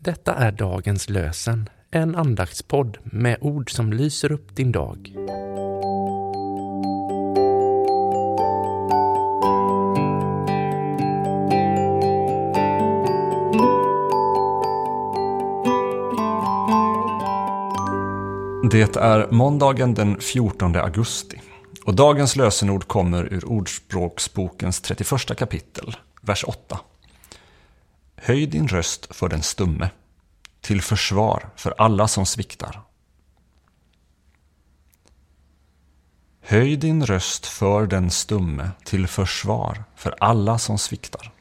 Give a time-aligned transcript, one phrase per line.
[0.00, 5.12] Detta är dagens lösen, en andaktspodd med ord som lyser upp din dag.
[18.70, 21.40] Det är måndagen den 14 augusti
[21.84, 26.78] och dagens lösenord kommer ur Ordspråksbokens 31 kapitel, vers 8.
[28.16, 29.90] Höj din röst för den stumme,
[30.60, 32.82] till försvar för alla som sviktar.
[36.40, 41.32] Höj din röst för den stumme, till försvar för alla som sviktar.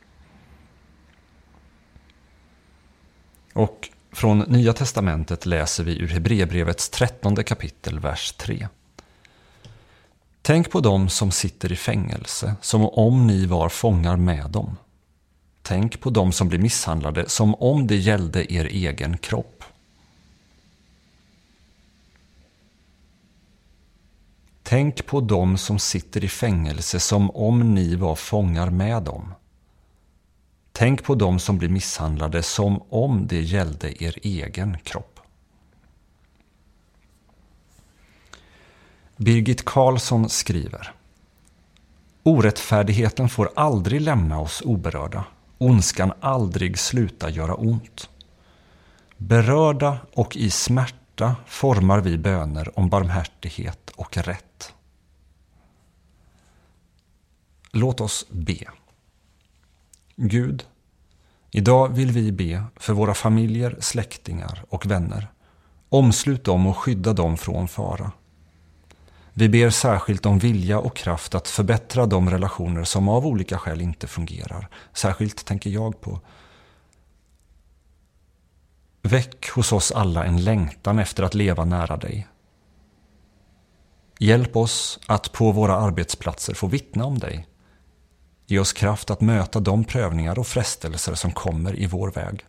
[3.54, 8.68] Och från Nya Testamentet läser vi ur Hebreerbrevets trettonde kapitel, vers 3.
[10.42, 14.78] Tänk på dem som sitter i fängelse, som om ni var fångar med dem.
[15.68, 19.64] Tänk på dem som blir misshandlade, som om det gällde er egen kropp.
[24.64, 29.34] Tänk på dem som sitter i fängelse, som om ni var fångar med dem.
[30.72, 35.20] Tänk på dem som blir misshandlade som om det gällde er egen kropp.
[39.18, 40.94] Birgit Karlsson skriver
[42.24, 45.26] Orättfärdigheten får aldrig lämna oss oberörda.
[45.66, 48.10] Ondskan aldrig sluta göra ont.
[49.18, 54.74] Berörda och i smärta formar vi böner om barmhärtighet och rätt.
[57.72, 58.66] Låt oss be.
[60.16, 60.66] Gud,
[61.52, 65.28] idag vill vi be för våra familjer, släktingar och vänner.
[65.90, 68.12] Omslut dem och skydda dem från fara.
[69.38, 73.82] Vi ber särskilt om vilja och kraft att förbättra de relationer som av olika skäl
[73.82, 74.70] inte fungerar.
[74.94, 76.20] Särskilt tänker jag på
[79.02, 82.28] Väck hos oss alla en längtan efter att leva nära dig.
[84.20, 87.48] Hjälp oss att på våra arbetsplatser få vittna om dig
[88.48, 92.46] Ge oss kraft att möta de prövningar och frestelser som kommer i vår väg.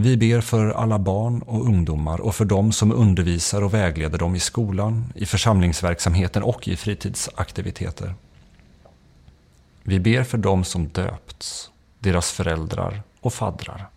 [0.00, 4.36] Vi ber för alla barn och ungdomar och för dem som undervisar och vägleder dem
[4.36, 8.14] i skolan, i församlingsverksamheten och i fritidsaktiviteter.
[9.82, 13.88] Vi ber för dem som döpts, deras föräldrar och faddrar.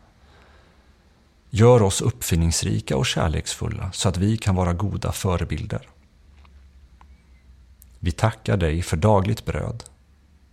[1.49, 5.89] Gör oss uppfinningsrika och kärleksfulla så att vi kan vara goda förebilder.
[7.99, 9.83] Vi tackar dig för dagligt bröd.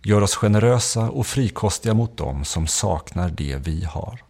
[0.03, 4.28] Gör oss generösa och frikostiga mot dem som saknar det vi har.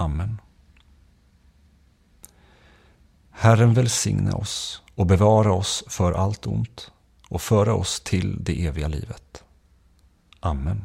[0.00, 0.40] Amen.
[3.30, 6.90] Herren välsigne oss och bevara oss för allt ont
[7.28, 9.44] och föra oss till det eviga livet.
[10.40, 10.84] Amen.